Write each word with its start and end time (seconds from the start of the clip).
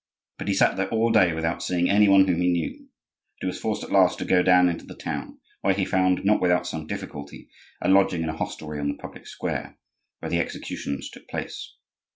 But 0.39 0.47
he 0.47 0.55
sat 0.55 0.77
there 0.77 0.89
all 0.89 1.11
day 1.11 1.31
without 1.31 1.61
seeing 1.61 1.87
any 1.87 2.07
one 2.09 2.25
whom 2.27 2.41
he 2.41 2.51
knew, 2.51 2.89
and 3.39 3.47
was 3.47 3.59
forced 3.59 3.83
at 3.83 3.91
last 3.91 4.17
to 4.17 4.25
go 4.25 4.41
down 4.41 4.67
into 4.67 4.83
the 4.83 4.95
town, 4.95 5.37
where 5.61 5.75
he 5.75 5.85
found, 5.85 6.25
not 6.25 6.41
without 6.41 6.65
some 6.65 6.87
difficulty, 6.87 7.51
a 7.83 7.87
lodging 7.87 8.23
in 8.23 8.29
a 8.29 8.35
hostelry 8.37 8.79
on 8.79 8.87
the 8.87 8.97
public 8.97 9.27
square 9.27 9.77
where 10.17 10.31
the 10.31 10.39
executions 10.39 11.07
took 11.07 11.27
place. 11.27 11.75